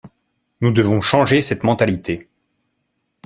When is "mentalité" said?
1.63-2.27